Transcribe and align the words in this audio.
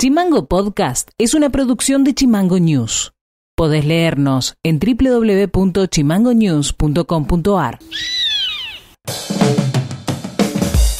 Chimango 0.00 0.48
Podcast 0.48 1.10
es 1.18 1.34
una 1.34 1.50
producción 1.50 2.04
de 2.04 2.14
Chimango 2.14 2.58
News. 2.58 3.12
Podés 3.54 3.84
leernos 3.84 4.54
en 4.62 4.78
www.chimangonews.com.ar. 4.78 7.78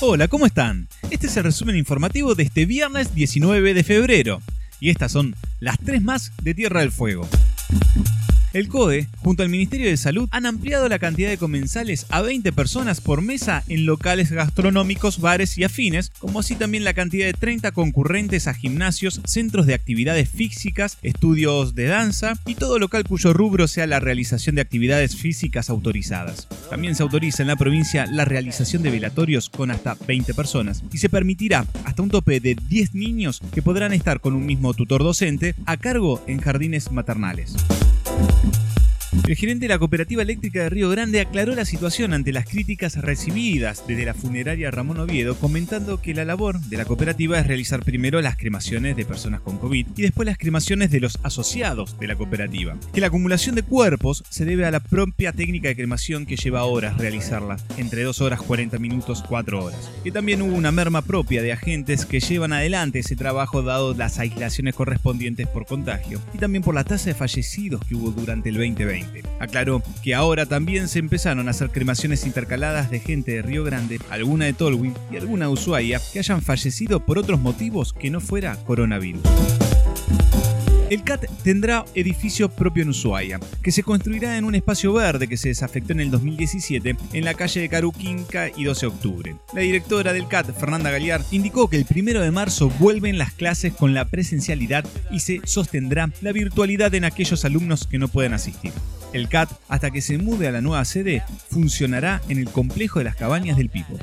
Hola, 0.00 0.26
¿cómo 0.26 0.46
están? 0.46 0.88
Este 1.12 1.28
es 1.28 1.36
el 1.36 1.44
resumen 1.44 1.76
informativo 1.76 2.34
de 2.34 2.42
este 2.42 2.66
viernes 2.66 3.14
19 3.14 3.72
de 3.72 3.84
febrero. 3.84 4.40
Y 4.80 4.90
estas 4.90 5.12
son 5.12 5.36
las 5.60 5.78
tres 5.78 6.02
más 6.02 6.32
de 6.42 6.54
Tierra 6.54 6.80
del 6.80 6.90
Fuego. 6.90 7.28
El 8.54 8.68
CODE, 8.68 9.08
junto 9.18 9.42
al 9.42 9.50
Ministerio 9.50 9.88
de 9.88 9.96
Salud, 9.98 10.26
han 10.32 10.46
ampliado 10.46 10.88
la 10.88 10.98
cantidad 10.98 11.28
de 11.28 11.36
comensales 11.36 12.06
a 12.08 12.22
20 12.22 12.50
personas 12.52 13.02
por 13.02 13.20
mesa 13.20 13.62
en 13.68 13.84
locales 13.84 14.32
gastronómicos, 14.32 15.20
bares 15.20 15.58
y 15.58 15.64
afines, 15.64 16.10
como 16.18 16.40
así 16.40 16.54
también 16.54 16.82
la 16.82 16.94
cantidad 16.94 17.26
de 17.26 17.34
30 17.34 17.72
concurrentes 17.72 18.46
a 18.46 18.54
gimnasios, 18.54 19.20
centros 19.26 19.66
de 19.66 19.74
actividades 19.74 20.30
físicas, 20.30 20.96
estudios 21.02 21.74
de 21.74 21.88
danza 21.88 22.38
y 22.46 22.54
todo 22.54 22.78
local 22.78 23.04
cuyo 23.04 23.34
rubro 23.34 23.68
sea 23.68 23.86
la 23.86 24.00
realización 24.00 24.54
de 24.54 24.62
actividades 24.62 25.14
físicas 25.14 25.68
autorizadas. 25.68 26.48
También 26.70 26.94
se 26.94 27.02
autoriza 27.02 27.42
en 27.42 27.48
la 27.48 27.56
provincia 27.56 28.06
la 28.06 28.24
realización 28.24 28.82
de 28.82 28.90
velatorios 28.90 29.50
con 29.50 29.70
hasta 29.70 29.94
20 30.06 30.32
personas 30.32 30.82
y 30.90 30.98
se 30.98 31.10
permitirá 31.10 31.66
hasta 31.84 32.02
un 32.02 32.08
tope 32.10 32.40
de 32.40 32.56
10 32.68 32.94
niños 32.94 33.42
que 33.52 33.60
podrán 33.60 33.92
estar 33.92 34.20
con 34.20 34.34
un 34.34 34.46
mismo 34.46 34.72
tutor 34.72 35.02
docente 35.02 35.54
a 35.66 35.76
cargo 35.76 36.24
en 36.26 36.40
jardines 36.40 36.90
maternales. 36.90 37.54
thank 38.18 38.56
you 38.56 38.67
El 39.26 39.36
gerente 39.36 39.64
de 39.64 39.68
la 39.68 39.78
Cooperativa 39.78 40.22
Eléctrica 40.22 40.62
de 40.62 40.68
Río 40.68 40.90
Grande 40.90 41.20
aclaró 41.20 41.54
la 41.54 41.64
situación 41.64 42.12
ante 42.12 42.32
las 42.32 42.46
críticas 42.46 42.96
recibidas 42.96 43.84
desde 43.86 44.04
la 44.04 44.12
funeraria 44.12 44.70
Ramón 44.70 45.00
Oviedo, 45.00 45.34
comentando 45.34 46.02
que 46.02 46.12
la 46.12 46.26
labor 46.26 46.60
de 46.60 46.76
la 46.76 46.84
cooperativa 46.84 47.38
es 47.38 47.46
realizar 47.46 47.82
primero 47.82 48.20
las 48.20 48.36
cremaciones 48.36 48.96
de 48.96 49.06
personas 49.06 49.40
con 49.40 49.56
COVID 49.56 49.86
y 49.96 50.02
después 50.02 50.26
las 50.26 50.36
cremaciones 50.36 50.90
de 50.90 51.00
los 51.00 51.18
asociados 51.22 51.98
de 51.98 52.06
la 52.06 52.16
cooperativa. 52.16 52.76
Que 52.92 53.00
la 53.00 53.06
acumulación 53.06 53.54
de 53.54 53.62
cuerpos 53.62 54.24
se 54.28 54.44
debe 54.44 54.66
a 54.66 54.70
la 54.70 54.80
propia 54.80 55.32
técnica 55.32 55.68
de 55.68 55.76
cremación 55.76 56.26
que 56.26 56.36
lleva 56.36 56.64
horas 56.64 56.98
realizarla, 56.98 57.56
entre 57.78 58.02
2 58.02 58.20
horas 58.20 58.42
40 58.42 58.78
minutos 58.78 59.24
4 59.26 59.64
horas. 59.64 59.90
Que 60.04 60.12
también 60.12 60.42
hubo 60.42 60.54
una 60.54 60.72
merma 60.72 61.00
propia 61.02 61.42
de 61.42 61.52
agentes 61.52 62.04
que 62.04 62.20
llevan 62.20 62.52
adelante 62.52 62.98
ese 62.98 63.16
trabajo 63.16 63.62
dado 63.62 63.94
las 63.94 64.18
aislaciones 64.18 64.74
correspondientes 64.74 65.46
por 65.46 65.64
contagio 65.64 66.20
y 66.34 66.38
también 66.38 66.62
por 66.62 66.74
la 66.74 66.84
tasa 66.84 67.06
de 67.06 67.14
fallecidos 67.14 67.82
que 67.86 67.94
hubo 67.94 68.10
durante 68.10 68.50
el 68.50 68.56
2020. 68.56 68.97
Aclaró 69.40 69.82
que 70.02 70.14
ahora 70.14 70.46
también 70.46 70.88
se 70.88 70.98
empezaron 70.98 71.48
a 71.48 71.50
hacer 71.50 71.70
cremaciones 71.70 72.26
intercaladas 72.26 72.90
de 72.90 73.00
gente 73.00 73.32
de 73.32 73.42
Río 73.42 73.64
Grande, 73.64 74.00
alguna 74.10 74.46
de 74.46 74.52
Tolwyn 74.52 74.94
y 75.10 75.16
alguna 75.16 75.46
de 75.46 75.52
Ushuaia 75.52 76.00
que 76.12 76.18
hayan 76.18 76.42
fallecido 76.42 77.00
por 77.00 77.18
otros 77.18 77.40
motivos 77.40 77.92
que 77.92 78.10
no 78.10 78.20
fuera 78.20 78.56
coronavirus. 78.64 79.22
El 80.90 81.02
CAT 81.02 81.26
tendrá 81.44 81.84
edificio 81.94 82.48
propio 82.48 82.82
en 82.82 82.88
Ushuaia, 82.88 83.38
que 83.62 83.72
se 83.72 83.82
construirá 83.82 84.38
en 84.38 84.46
un 84.46 84.54
espacio 84.54 84.94
verde 84.94 85.28
que 85.28 85.36
se 85.36 85.48
desafectó 85.48 85.92
en 85.92 86.00
el 86.00 86.10
2017 86.10 86.96
en 87.12 87.24
la 87.26 87.34
calle 87.34 87.60
de 87.60 87.68
Caruquinca 87.68 88.48
y 88.56 88.64
12 88.64 88.80
de 88.80 88.86
octubre. 88.86 89.36
La 89.52 89.60
directora 89.60 90.14
del 90.14 90.28
CAT, 90.28 90.58
Fernanda 90.58 90.90
Galear, 90.90 91.22
indicó 91.30 91.68
que 91.68 91.76
el 91.76 91.86
1 91.94 92.20
de 92.20 92.30
marzo 92.30 92.70
vuelven 92.78 93.18
las 93.18 93.34
clases 93.34 93.74
con 93.74 93.92
la 93.92 94.06
presencialidad 94.06 94.86
y 95.10 95.20
se 95.20 95.42
sostendrá 95.44 96.10
la 96.22 96.32
virtualidad 96.32 96.94
en 96.94 97.04
aquellos 97.04 97.44
alumnos 97.44 97.86
que 97.86 97.98
no 97.98 98.08
pueden 98.08 98.32
asistir. 98.32 98.72
El 99.12 99.28
CAT, 99.28 99.50
hasta 99.68 99.90
que 99.90 100.00
se 100.00 100.16
mude 100.16 100.48
a 100.48 100.52
la 100.52 100.62
nueva 100.62 100.86
sede, 100.86 101.22
funcionará 101.50 102.22
en 102.30 102.38
el 102.38 102.48
complejo 102.48 102.98
de 102.98 103.04
las 103.04 103.16
cabañas 103.16 103.58
del 103.58 103.68
Pico. 103.68 103.98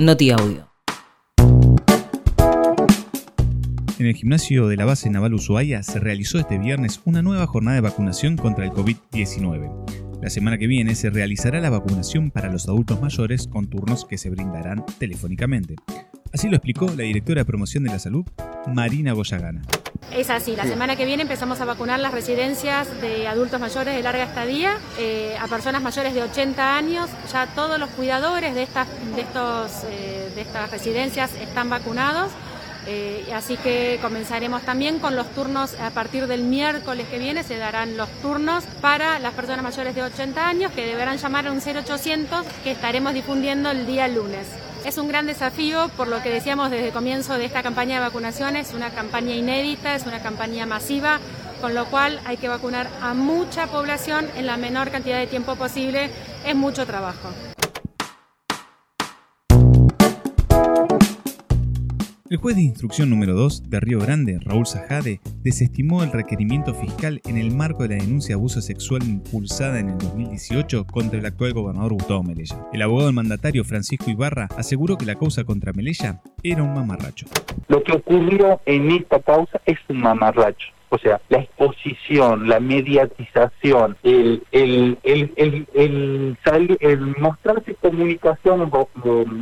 Noti 0.00 0.32
Audio. 0.32 0.67
En 3.98 4.06
el 4.06 4.14
gimnasio 4.14 4.68
de 4.68 4.76
la 4.76 4.84
base 4.84 5.10
naval 5.10 5.34
Ushuaia 5.34 5.82
se 5.82 5.98
realizó 5.98 6.38
este 6.38 6.56
viernes 6.56 7.00
una 7.04 7.20
nueva 7.20 7.48
jornada 7.48 7.74
de 7.74 7.80
vacunación 7.80 8.36
contra 8.36 8.64
el 8.64 8.70
COVID-19. 8.70 10.20
La 10.22 10.30
semana 10.30 10.56
que 10.56 10.68
viene 10.68 10.94
se 10.94 11.10
realizará 11.10 11.58
la 11.60 11.68
vacunación 11.68 12.30
para 12.30 12.48
los 12.48 12.68
adultos 12.68 13.00
mayores 13.00 13.48
con 13.48 13.68
turnos 13.68 14.04
que 14.04 14.16
se 14.16 14.30
brindarán 14.30 14.86
telefónicamente. 15.00 15.74
Así 16.32 16.48
lo 16.48 16.54
explicó 16.54 16.86
la 16.86 17.02
directora 17.02 17.40
de 17.40 17.44
promoción 17.44 17.82
de 17.82 17.90
la 17.90 17.98
salud, 17.98 18.24
Marina 18.72 19.14
Goyagana. 19.14 19.62
Es 20.14 20.30
así, 20.30 20.54
la 20.54 20.64
semana 20.64 20.94
que 20.94 21.04
viene 21.04 21.22
empezamos 21.22 21.60
a 21.60 21.64
vacunar 21.64 21.98
las 21.98 22.12
residencias 22.12 23.00
de 23.00 23.26
adultos 23.26 23.58
mayores 23.58 23.96
de 23.96 24.02
larga 24.02 24.22
estadía, 24.22 24.78
eh, 25.00 25.34
a 25.40 25.48
personas 25.48 25.82
mayores 25.82 26.14
de 26.14 26.22
80 26.22 26.76
años, 26.76 27.10
ya 27.32 27.48
todos 27.48 27.80
los 27.80 27.90
cuidadores 27.90 28.54
de 28.54 28.62
estas, 28.62 28.86
de 29.16 29.22
estos, 29.22 29.84
eh, 29.90 30.30
de 30.36 30.40
estas 30.40 30.70
residencias 30.70 31.34
están 31.34 31.68
vacunados. 31.68 32.30
Eh, 32.86 33.26
así 33.34 33.56
que 33.56 33.98
comenzaremos 34.00 34.62
también 34.62 34.98
con 34.98 35.14
los 35.14 35.26
turnos 35.34 35.74
a 35.80 35.90
partir 35.90 36.26
del 36.26 36.42
miércoles 36.42 37.06
que 37.10 37.18
viene, 37.18 37.42
se 37.42 37.58
darán 37.58 37.96
los 37.96 38.08
turnos 38.22 38.64
para 38.80 39.18
las 39.18 39.34
personas 39.34 39.62
mayores 39.62 39.94
de 39.94 40.02
80 40.02 40.48
años 40.48 40.72
que 40.72 40.86
deberán 40.86 41.18
llamar 41.18 41.46
a 41.46 41.52
un 41.52 41.60
0800 41.60 42.46
que 42.64 42.70
estaremos 42.70 43.12
difundiendo 43.12 43.70
el 43.70 43.86
día 43.86 44.08
lunes. 44.08 44.46
Es 44.84 44.96
un 44.96 45.08
gran 45.08 45.26
desafío, 45.26 45.90
por 45.96 46.08
lo 46.08 46.22
que 46.22 46.30
decíamos 46.30 46.70
desde 46.70 46.86
el 46.86 46.92
comienzo 46.92 47.34
de 47.34 47.44
esta 47.44 47.62
campaña 47.62 47.96
de 47.96 48.06
vacunación, 48.06 48.56
es 48.56 48.72
una 48.72 48.90
campaña 48.90 49.34
inédita, 49.34 49.94
es 49.94 50.06
una 50.06 50.22
campaña 50.22 50.64
masiva, 50.66 51.18
con 51.60 51.74
lo 51.74 51.86
cual 51.86 52.20
hay 52.24 52.36
que 52.36 52.48
vacunar 52.48 52.88
a 53.02 53.12
mucha 53.12 53.66
población 53.66 54.28
en 54.36 54.46
la 54.46 54.56
menor 54.56 54.90
cantidad 54.90 55.18
de 55.18 55.26
tiempo 55.26 55.56
posible, 55.56 56.10
es 56.46 56.54
mucho 56.54 56.86
trabajo. 56.86 57.28
El 62.30 62.36
juez 62.36 62.56
de 62.56 62.62
instrucción 62.62 63.08
número 63.08 63.32
2 63.32 63.70
de 63.70 63.80
Río 63.80 64.00
Grande, 64.00 64.38
Raúl 64.42 64.66
Sajade, 64.66 65.18
desestimó 65.42 66.02
el 66.02 66.12
requerimiento 66.12 66.74
fiscal 66.74 67.22
en 67.24 67.38
el 67.38 67.54
marco 67.54 67.84
de 67.84 67.96
la 67.96 68.04
denuncia 68.04 68.34
de 68.34 68.38
abuso 68.38 68.60
sexual 68.60 69.02
impulsada 69.02 69.80
en 69.80 69.88
el 69.88 69.96
2018 69.96 70.86
contra 70.86 71.18
el 71.18 71.24
actual 71.24 71.54
gobernador 71.54 71.94
Gustavo 71.94 72.22
Melella. 72.22 72.66
El 72.74 72.82
abogado 72.82 73.06
del 73.06 73.14
mandatario 73.14 73.64
Francisco 73.64 74.10
Ibarra 74.10 74.46
aseguró 74.58 74.98
que 74.98 75.06
la 75.06 75.14
causa 75.14 75.44
contra 75.44 75.72
Melella 75.72 76.20
era 76.42 76.62
un 76.62 76.74
mamarracho. 76.74 77.24
Lo 77.66 77.82
que 77.82 77.92
ocurrió 77.92 78.60
en 78.66 78.90
esta 78.90 79.20
causa 79.20 79.58
es 79.64 79.78
un 79.88 80.00
mamarracho. 80.00 80.68
O 80.90 80.98
sea, 80.98 81.20
la 81.28 81.38
exposición, 81.38 82.48
la 82.48 82.60
mediatización, 82.60 83.96
el, 84.02 84.42
el, 84.52 84.98
el, 85.02 85.32
el, 85.36 85.66
el, 86.80 87.16
mostrarse 87.18 87.74
comunicaciones, 87.74 88.68
o, 88.72 88.88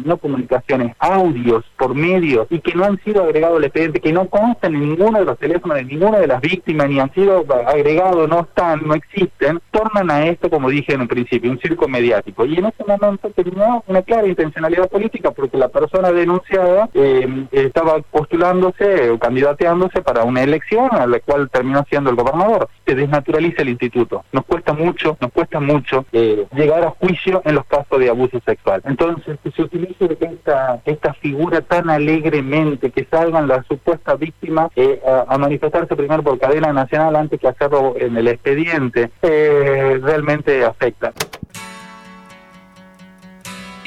no 0.05 0.17
comunicaciones, 0.17 0.95
audios 0.99 1.65
por 1.79 1.95
medio 1.95 2.47
y 2.51 2.61
que 2.61 2.75
no 2.75 2.84
han 2.84 2.99
sido 3.05 3.23
agregados 3.23 3.59
al 3.59 3.65
expediente, 3.65 4.01
que 4.01 4.12
no 4.12 4.29
constan 4.29 4.75
en 4.75 4.81
ninguno 4.81 5.19
de 5.19 5.25
los 5.25 5.39
teléfonos 5.39 5.77
de 5.77 5.84
ninguna 5.84 6.19
de 6.19 6.27
las 6.27 6.41
víctimas, 6.41 6.89
ni 6.89 7.01
han 7.01 7.12
sido 7.12 7.45
agregados, 7.67 8.28
no 8.28 8.41
están, 8.41 8.87
no 8.87 8.95
existen, 8.95 9.61
tornan 9.71 10.11
a 10.11 10.27
esto, 10.27 10.51
como 10.51 10.69
dije 10.69 10.95
en 10.95 11.03
un 11.03 11.09
principio, 11.09 11.51
un 11.51 11.61
circo 11.61 11.89
mediático. 11.89 12.45
Y 12.45 12.57
en 12.59 12.67
ese 12.67 12.84
momento 12.84 13.31
tenía 13.31 13.83
una 13.87 14.03
clara 14.03 14.27
intencionalidad 14.27 14.89
política 14.89 15.31
porque 15.31 15.57
la 15.57 15.69
persona 15.69 16.11
denunciada 16.13 16.89
eh, 16.95 17.47
estaba 17.53 18.01
postulándose 18.11 19.11
o 19.11 19.19
candidateándose 19.19 20.03
para 20.03 20.25
una 20.25 20.43
elección 20.43 20.89
a 20.93 21.07
la 21.07 21.21
cual 21.21 21.36
terminó 21.49 21.85
siendo 21.89 22.11
el 22.11 22.17
gobernador. 22.17 22.69
Se 22.87 22.95
desnaturaliza 22.95 23.63
el 23.63 23.71
instituto. 23.71 24.25
Nos 24.33 24.45
cuesta 24.45 24.73
mucho, 24.73 25.17
nos 25.21 25.33
cuesta 25.33 25.61
mucho 25.61 26.05
eh, 26.13 26.47
llegar 26.55 26.85
a 26.85 26.91
juicio 26.91 27.43
en 27.45 27.55
los 27.55 27.67
casos 27.67 27.99
de 27.99 28.09
abuso 28.09 28.41
sexual. 28.45 28.83
Entonces, 28.85 29.39
que 29.43 29.51
se 29.51 29.63
utilice 29.63 30.17
esta, 30.21 30.81
esta 30.85 31.15
figura 31.15 31.61
tan 31.61 31.91
alegremente, 31.91 32.91
que 32.91 33.07
salgan 33.11 33.49
las 33.49 33.67
supuestas 33.67 34.19
víctimas 34.19 34.71
eh, 34.77 35.01
a, 35.29 35.37
manifestarse 35.39 35.95
primero 35.95 36.23
por 36.23 36.39
cadena 36.39 36.73
nacional 36.73 37.17
antes 37.17 37.41
que 37.41 37.49
hacerlo 37.49 37.95
en 37.99 38.17
el 38.17 38.29
expediente, 38.29 39.11
eh, 39.23 40.01
realmente 40.03 40.65
afecta. 40.65 41.13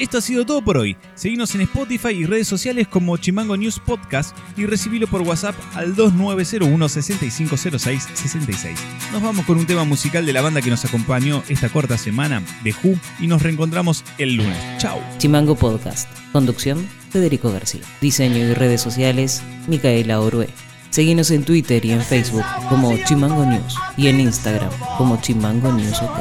Esto 0.00 0.16
ha 0.16 0.22
sido 0.22 0.46
todo 0.46 0.62
por 0.62 0.78
hoy. 0.78 0.96
Seguimos 1.14 1.54
en 1.54 1.60
Spotify 1.60 2.08
y 2.08 2.24
redes 2.24 2.48
sociales 2.48 2.88
como 2.88 3.18
Chimango 3.18 3.54
News 3.58 3.78
Podcast 3.78 4.34
y 4.56 4.64
recibilo 4.64 5.06
por 5.06 5.20
WhatsApp 5.20 5.54
al 5.74 5.94
2901 5.94 6.88
6506 6.88 8.08
66. 8.14 8.78
Nos 9.12 9.22
vamos 9.22 9.44
con 9.44 9.58
un 9.58 9.66
tema 9.66 9.84
musical 9.84 10.24
de 10.24 10.32
la 10.32 10.40
banda 10.40 10.62
que 10.62 10.70
nos 10.70 10.86
acompañó 10.86 11.42
esta 11.50 11.68
corta 11.68 11.98
semana, 11.98 12.42
de 12.64 12.74
Who, 12.82 12.98
y 13.20 13.26
nos 13.26 13.42
reencontramos 13.42 14.02
el 14.16 14.36
lunes. 14.36 14.56
Chao. 14.78 15.02
Chimango 15.18 15.54
Podcast. 15.54 16.08
Conducción, 16.32 16.88
Federico 17.10 17.52
García. 17.52 17.82
Diseño 18.00 18.38
y 18.38 18.54
redes 18.54 18.80
sociales, 18.80 19.42
Micaela 19.68 20.18
Orue. 20.20 20.48
Seguinos 20.88 21.30
en 21.30 21.44
Twitter 21.44 21.84
y 21.84 21.92
en 21.92 22.00
Facebook 22.00 22.46
como 22.70 22.96
Chimango 23.04 23.44
News 23.44 23.76
y 23.98 24.08
en 24.08 24.20
Instagram 24.20 24.70
como 24.96 25.20
Chimango 25.20 25.70
News 25.72 26.00
OK. 26.00 26.16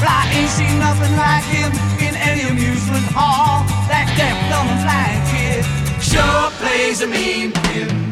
Fly 0.00 0.32
ain't 0.32 0.48
seen 0.48 0.78
nothing 0.78 1.14
like 1.16 1.44
him 1.44 1.70
in 2.00 2.14
any 2.16 2.48
amusement 2.48 3.04
hall. 3.12 3.64
That 3.92 4.08
deaf, 4.16 4.36
dumb, 4.48 4.68
and 4.72 4.80
blind 4.84 5.20
kid 5.28 5.62
sure 6.00 6.50
plays 6.58 7.02
a 7.02 7.06
mean 7.06 7.52
pinball. 7.52 8.09